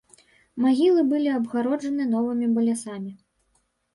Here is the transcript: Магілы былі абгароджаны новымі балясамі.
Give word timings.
Магілы 0.63 1.01
былі 1.09 1.27
абгароджаны 1.33 2.03
новымі 2.15 2.47
балясамі. 2.57 3.11